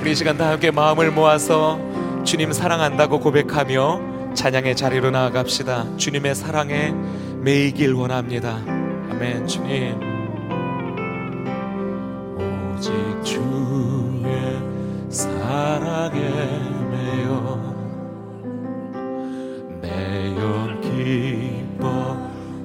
[0.00, 1.78] 우리 시간 다 함께 마음을 모아서
[2.24, 5.98] 주님 사랑한다고 고백하며 찬양의 자리로 나아갑시다.
[5.98, 6.94] 주님의 사랑에
[7.42, 8.60] 매이길 원합니다.
[9.10, 9.46] 아멘.
[9.46, 10.00] 주님.
[12.38, 12.90] 오직
[13.22, 14.58] 주의
[15.10, 16.18] 사랑에
[16.90, 17.74] 매여
[19.82, 22.16] 내영 기뻐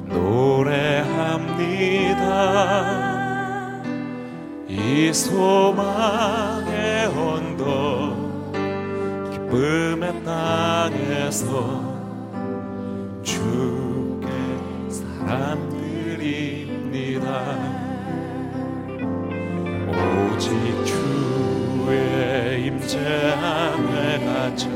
[0.08, 1.36] 노래합니다.
[4.70, 6.65] 이 소망의
[7.06, 8.16] 언덕
[9.32, 11.50] 기쁨의 땅에서
[13.24, 14.28] 주께
[14.90, 15.66] 사랑드립니다.
[19.88, 20.50] 오직
[20.86, 22.98] 주의 임재
[23.34, 24.70] 안에 갇혀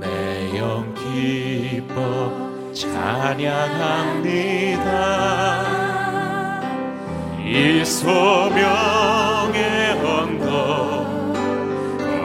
[0.00, 1.98] 내 영 기뻐
[2.72, 3.98] 찬양합니다.
[7.44, 9.27] 이 소명
[9.58, 11.32] 의 언덕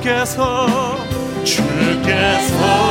[0.00, 0.96] 주께서
[1.44, 2.89] 주께서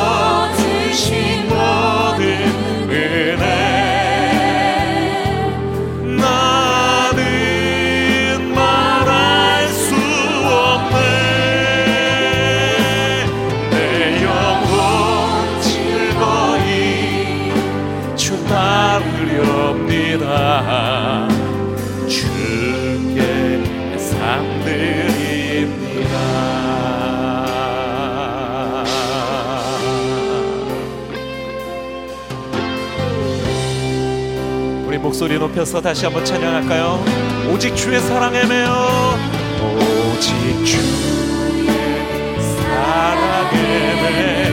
[35.19, 37.03] 목소리 높여서 다시 한번 찬양할까요?
[37.52, 39.17] 오직 주의 사랑에 매여
[40.15, 44.48] 오직 주의 사랑에 매여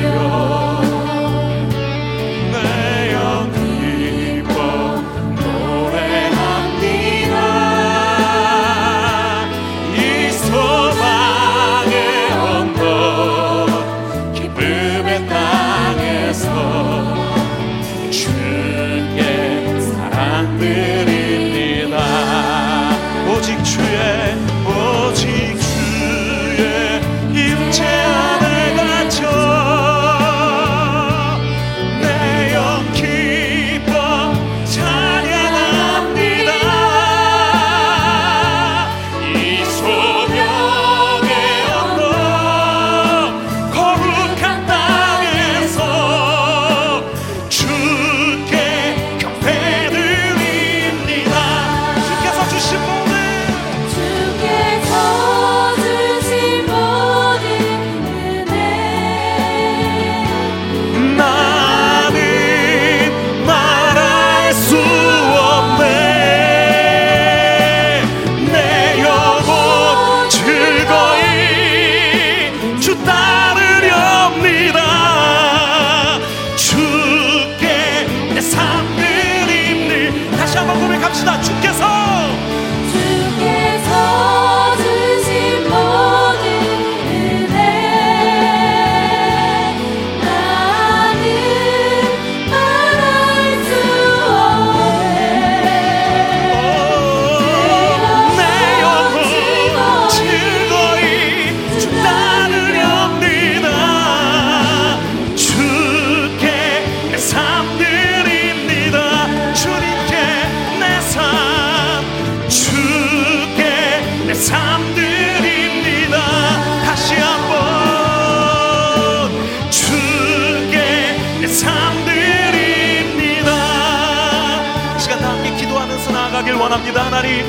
[126.67, 127.07] 원합니다.
[127.07, 127.45] 하나님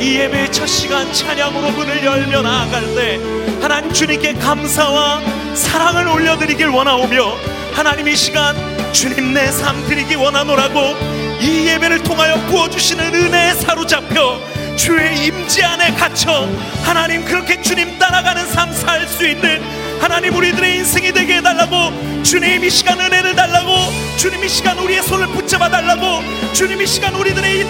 [0.00, 3.18] 이 예배의 첫 시간 찬양으로 문을 열며 나아갈 때
[3.60, 5.20] 하나님 주님께 감사와
[5.56, 7.36] 사랑을 올려드리길 원하오며
[7.74, 8.54] 하나님 이 시간
[8.92, 10.94] 주님 내 삶 드리기 원하노라고
[11.40, 14.40] 이 예배를 통하여 부어주시는 은혜에 사로잡혀
[14.76, 16.48] 주의 임재 안에 갇혀
[16.84, 19.60] 하나님 그렇게 주님 따라가는 삶 살 수 있는
[20.00, 23.74] 하나님 우리들의 인생이 되게 해달라고 주님 이 시간 은혜를 달라고
[24.16, 26.22] 주님 이 시간 우리의 손을 붙잡아 달라고
[26.54, 27.60] 주님 이 시간 우리들의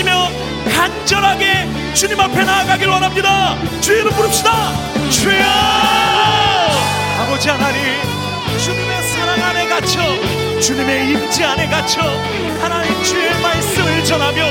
[0.00, 0.30] 부르짖으며
[0.74, 3.56] 간절하게 주님 앞에 나아가길 원합니다.
[3.80, 4.72] 주의 이름 부릅시다.
[5.10, 5.44] 주여!
[7.20, 7.80] 아버지 하나님
[8.58, 12.02] 주님의 사랑 안에 갇혀 주님의 임재 안에 갇혀
[12.60, 14.44] 하나님 주의 말씀을 전하며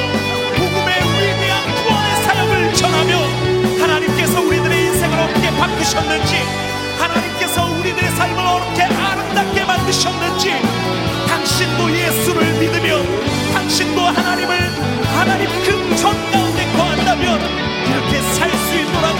[0.57, 3.17] 복음의 위대한 구원의 사역을 전하며
[3.81, 6.35] 하나님께서 우리들의 인생을 어떻게 바꾸셨는지
[6.99, 10.51] 하나님께서 우리들의 삶을 어떻게 아름답게 만드셨는지
[11.27, 13.38] 당신도 예수를 믿으며
[13.69, 14.57] 당신도 하나님을
[15.15, 17.39] 하나님 그 전 가운데 거한다면
[17.85, 19.19] 이렇게 살 수 있노라고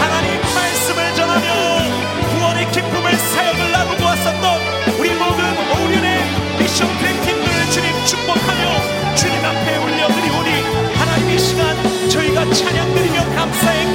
[0.00, 1.46] 하나님 말씀을 전하며
[2.32, 4.60] 구원의 기쁨을 사역을 나누고 왔었던
[4.98, 5.44] 우리 모든
[5.84, 6.24] 오륜의
[6.58, 10.50] 미션 트랙팀들을 주님 축복하며 주님 앞에 올려드리오니
[10.96, 11.76] 하나님 이 시간
[12.08, 13.85] 저희가 찬양 드리며 감사의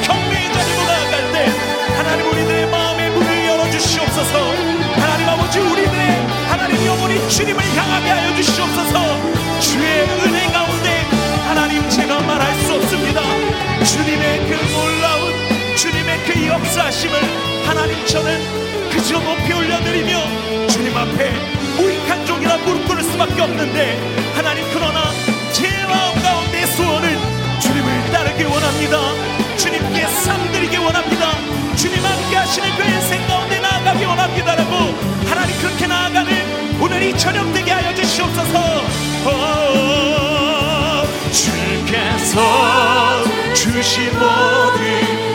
[17.02, 21.32] 역사하심을 하나님 저는 그저 높이 올려드리며 주님 앞에
[21.78, 25.12] 무익한 종이라 무릎 꿇을 수밖에 없는데 하나님 그러나
[25.52, 28.98] 제 마음 가운데 소원은 주님을 따르기 원합니다.
[29.58, 31.32] 주님께 삶드리기 원합니다.
[31.76, 34.76] 주님 함께 하시는 그 인생 가운데 나아가기 원합니다라고
[35.28, 38.60] 하나님 그렇게 나아가는 오늘 이 저녁 되게 하여 주시옵소서.
[39.26, 43.24] 어, 주께서
[43.54, 45.31] 주신 모든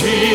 [0.00, 0.31] 끝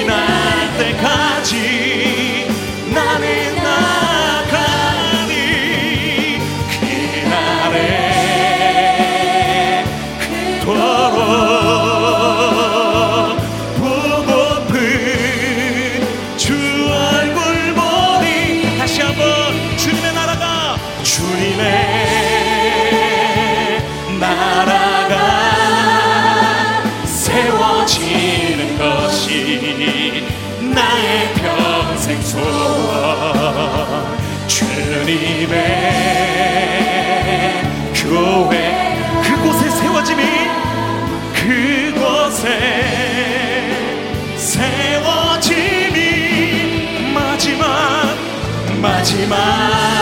[49.08, 49.97] 마지막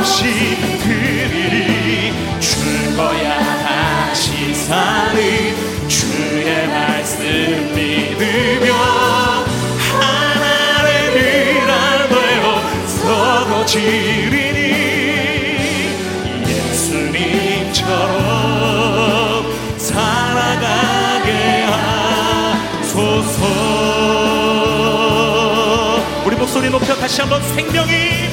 [0.00, 0.24] 없이
[0.82, 3.38] 드리리 줄 거야.
[3.62, 5.14] 다시 사는
[5.88, 7.22] 주의 말씀
[7.74, 8.72] 믿으며
[9.90, 11.18] 하나님을
[11.70, 12.46] 알되어
[12.86, 14.58] 서로 지리니
[16.48, 17.84] 예수님처럼
[19.76, 21.30] 살아가게
[22.80, 23.38] 하소서.
[26.24, 28.29] 우리 목소리 높여 다시 한번 생명이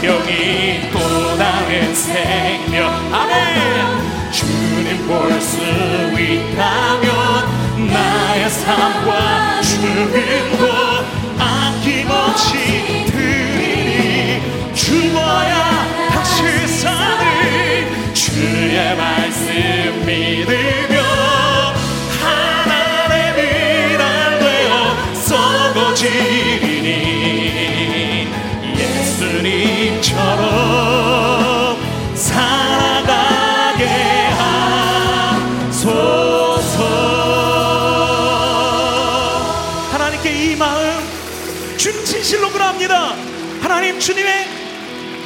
[0.00, 2.92] 생명이 또 다른 생명.
[3.12, 4.30] 아멘.
[4.30, 5.56] 주님 볼 수
[6.18, 11.04] 있다면 나의 삶과 주님 곧
[11.38, 14.42] 아낌없이 드리니
[14.74, 21.00] 죽어야 다시 사는 주의 말씀 믿으며
[22.20, 26.65] 하나님이 안 되어 썩어지
[30.16, 31.76] 너처럼
[32.16, 33.84] 살아가게
[35.68, 36.82] 하소서.
[39.92, 41.06] 하나님께 이 마음
[41.76, 43.14] 주님 진실로 그합니다.
[43.60, 44.48] 하나님 주님의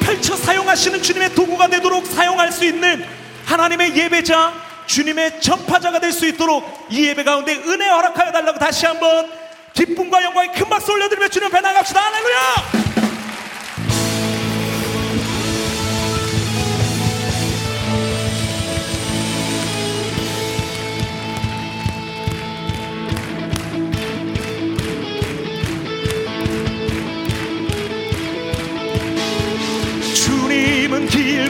[0.00, 3.04] 펼쳐 사용하시는 주님의 도구가 되도록 사용할 수 있는
[3.46, 4.52] 하나님의 예배자
[4.86, 9.30] 주님의 전파자가 될 수 있도록 이 예배 가운데 은혜 허락하여 달라고 다시 한번
[9.72, 12.00] 기쁨과 영광의 큰 박수 올려드리며 주님 배 나갑시다.
[12.00, 12.99] 할렐루야!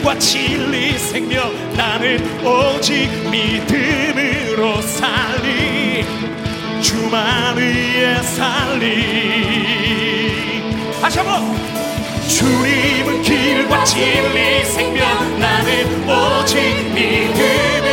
[0.01, 6.03] 길과 진리 생명 나는 오직 믿음으로 살리.
[6.81, 8.89] 주만 위에 살리.
[10.99, 11.55] 다시 한번.
[12.27, 16.57] 주님은 길과 진리 생명 나는 오직
[16.93, 17.90] 믿음으로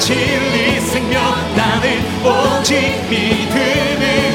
[0.00, 1.22] 진리 생명
[1.54, 2.74] 나는 오직
[3.10, 4.29] 믿음으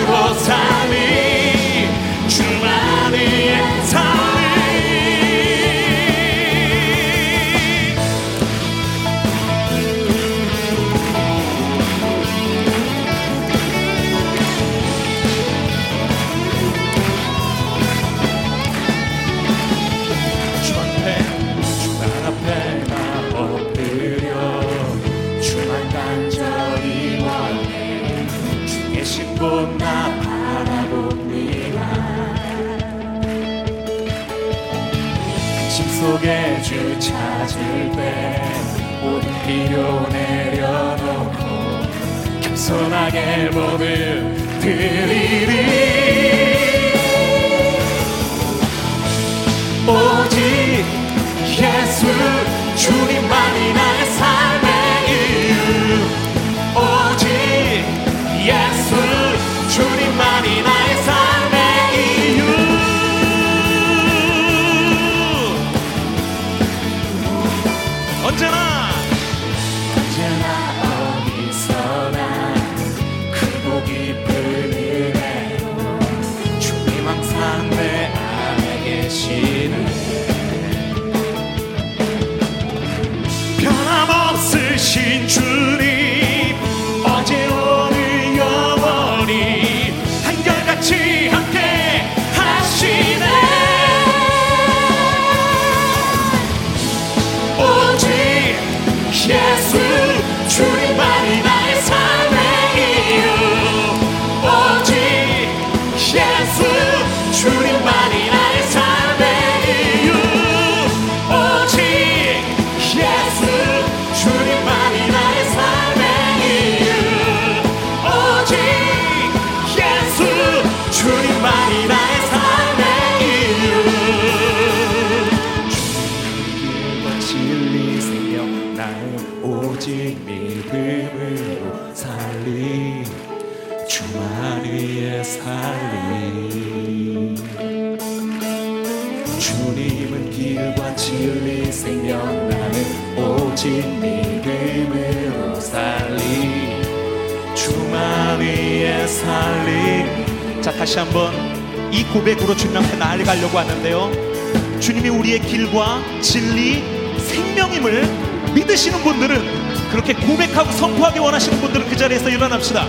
[152.15, 156.81] 고백으로 주님 앞에 나아가려고 하는데요 주님이 우리의 길과 진리,
[157.19, 162.85] 생명임을 믿으시는 분들은 그렇게 고백하고 선포하기 원하시는 분들은 그 자리에서 일어납시다.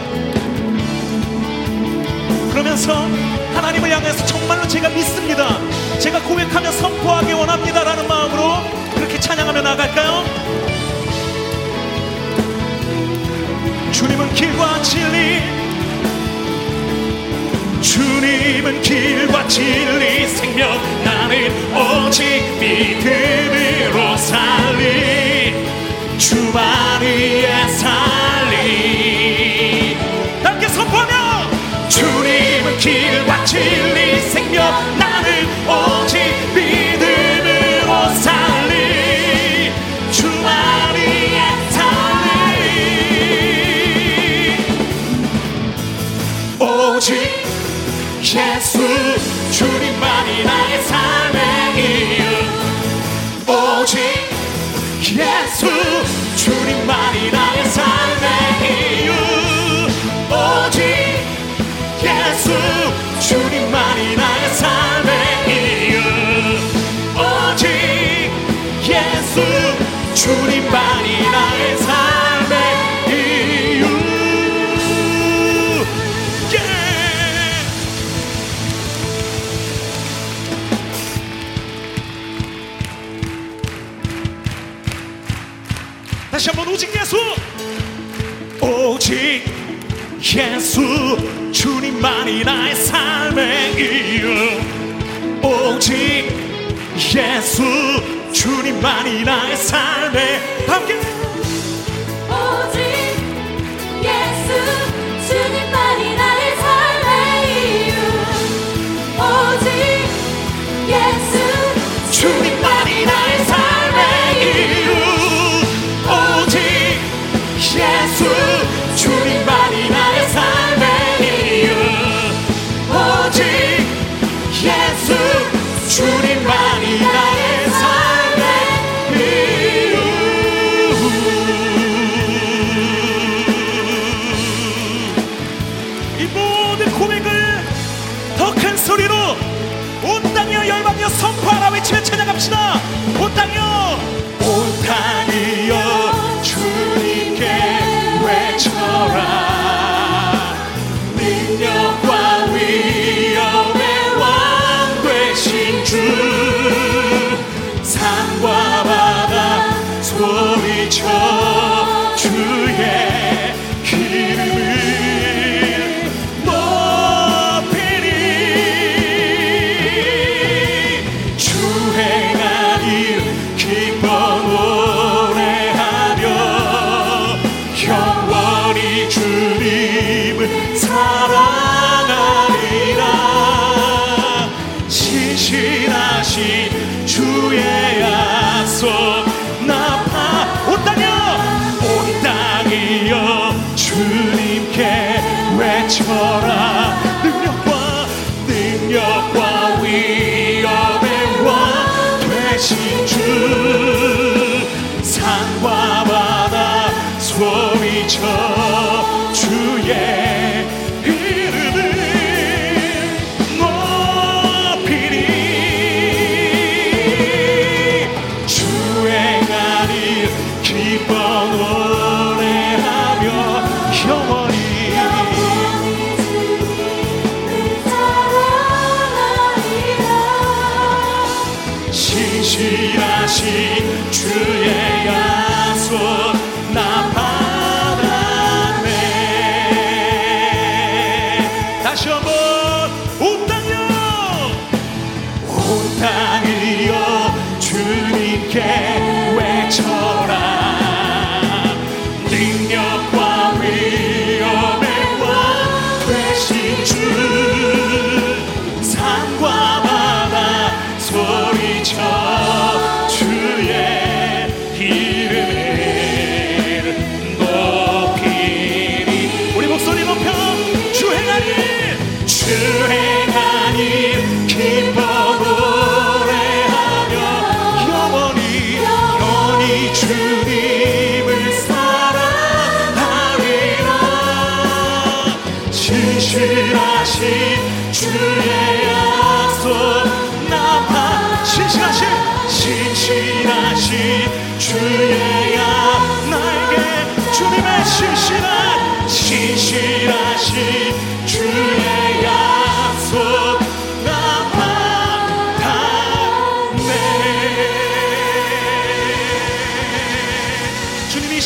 [2.50, 3.09] 그러면서
[3.54, 5.59] 하나님을 향해서 정말로 제가 믿습니다.
[5.99, 8.59] 제가 고백하며 선포하기 원합니다라는 마음으로
[8.95, 10.25] 그렇게 찬양하며 나갈까요?
[13.92, 15.65] 주님은 길과 진리
[17.87, 20.69] 주님은 길과 진리 생명
[21.05, 25.55] 나는 오직 믿음으로 살리.
[26.19, 28.66] 주만 위에 살리.
[30.43, 31.49] 함께 선포하며
[31.88, 34.64] 주님은 길과 진리 생명
[34.99, 36.19] 나는 오직
[36.55, 36.65] 믿음으로
[55.26, 55.66] 예수
[56.37, 59.25] 주님만이 나의 삶의 이유
[92.06, 94.60] 그만이 나의 삶의 이유
[95.42, 96.28] 오직
[96.94, 97.64] 예수
[98.32, 101.15] 주님만이 나의 삶의 함께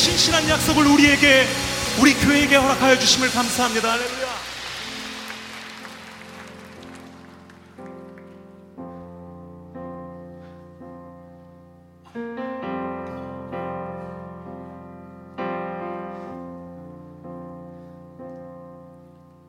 [0.00, 1.44] 신실한 약속을 우리에게
[2.00, 3.92] 우리 교회에게 허락하여 주심을 감사합니다.
[3.92, 4.30] 할렐루야.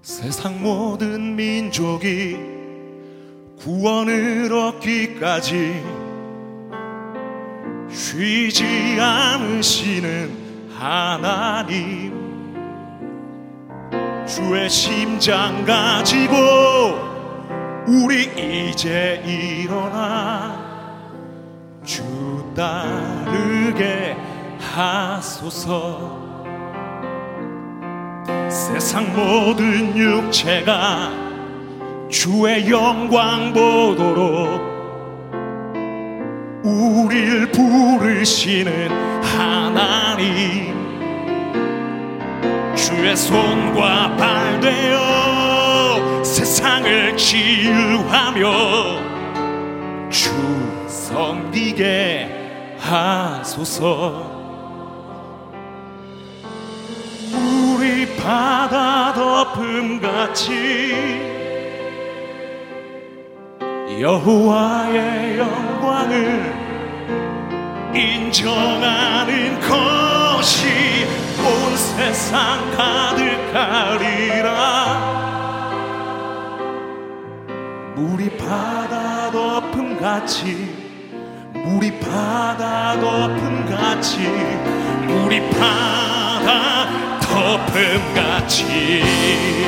[0.02, 2.36] 세상 모든 민족이
[3.58, 5.82] 구원을 얻기까지
[7.90, 10.41] 쉬지 않으시는
[10.82, 12.12] 하나님
[14.26, 16.34] 주의 심장 가지고
[17.88, 20.60] 우리 이제 일어나
[21.84, 22.04] 주
[22.56, 24.18] 따르게
[24.74, 26.20] 하소서.
[28.50, 31.12] 세상 모든 육체가
[32.10, 34.71] 주의 영광 보도록
[36.92, 38.90] 우릴 부르시는
[39.24, 40.76] 하나님.
[42.76, 48.52] 주의 손과 발 되어 세상을 치유하며
[50.10, 50.32] 주
[50.90, 54.30] 섬기게 하소서.
[57.34, 60.52] 우리 바다 덮음같이
[64.02, 66.61] 여호와의 영광을
[67.94, 71.06] 인정하는 것이
[71.40, 74.52] 온 세상 가득하리라.
[77.96, 80.74] 물이 바다 덮음 같이
[81.54, 84.18] 물이 바다 덮음 같이
[85.08, 89.61] 물이 바다 덮음 같이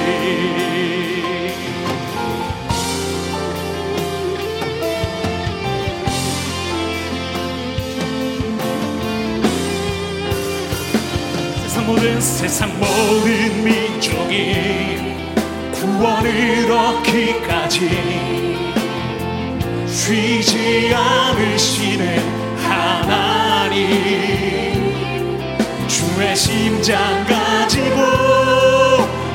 [12.04, 15.16] 모든 세상 모든 민족이
[15.72, 17.90] 구원을 얻기까지
[19.88, 22.20] 쉬지 않으시는
[22.58, 23.84] 하나님.
[25.88, 28.02] 주의 심장 가지고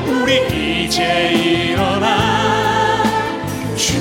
[0.07, 3.02] 우리 이제 일어나
[3.76, 3.96] 주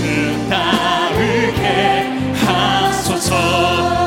[0.49, 2.05] 따르게
[2.45, 3.33] 하소서.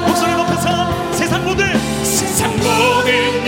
[0.07, 3.40] 목소리 높여서 세상 모든 세상 모든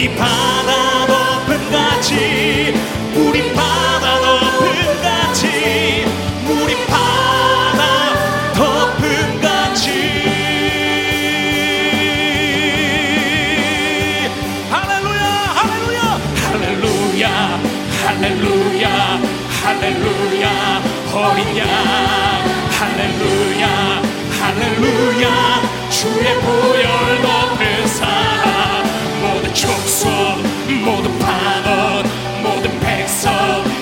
[0.00, 2.74] 우리 바다 덮음같이
[3.14, 6.06] 우리 바다 덮음같이
[6.48, 8.14] 우리 바다
[8.54, 9.90] 덮음같이.
[14.70, 15.24] 할렐루야
[15.58, 16.00] 할렐루야.
[16.46, 17.60] 할렐루야
[18.02, 19.20] 할렐루야
[19.62, 20.82] 할렐루야.
[21.12, 21.62] 어린 양
[22.78, 24.02] 할렐루야
[24.40, 25.60] 할렐루야.
[25.90, 27.29] 주의 보혈
[29.60, 30.08] 족속
[30.82, 32.02] 모든 반원
[32.42, 33.30] 모든 백성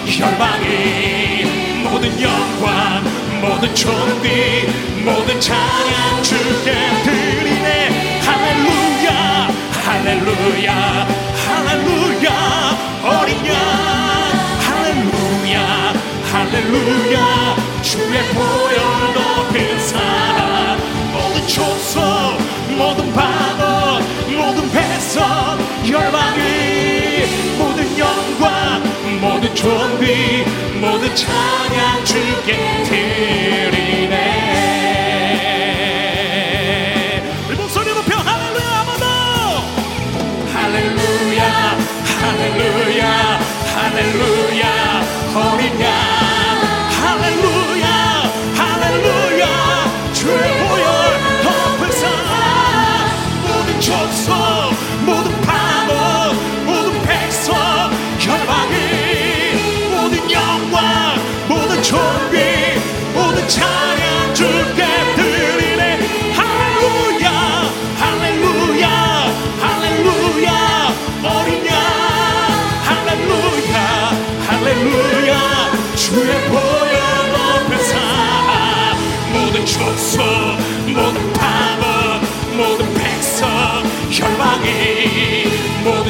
[0.07, 1.45] 혈방이
[1.85, 3.05] 모든 영광
[3.41, 4.67] 모든 존귀
[5.05, 8.21] 모든 찬양 주께 드리네.
[8.27, 9.49] 할렐루야
[9.85, 11.09] 할렐루야
[11.47, 13.55] 할렐루야 어린 양.
[14.67, 15.95] 할렐루야
[16.33, 20.79] 할렐루야 주의 보혈 높은 사랑.
[21.13, 22.03] 모든 족속
[22.77, 24.03] 모든 방언
[24.37, 25.58] 모든 백성
[29.21, 30.45] 모든 존귀
[30.81, 34.15] 모든 찬양 주께 드리네.
[37.49, 39.07] 우리 목소리 높여 할렐루야 한번 더
[40.53, 41.79] 할렐루야
[42.21, 43.41] 할렐루야
[43.75, 44.69] 할렐루야.
[45.35, 45.88] 어린 양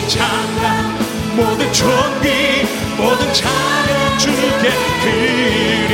[0.08, 2.64] 찬양 모든 존귀
[2.96, 4.70] 모든 찬양 주께
[5.02, 5.87] 드리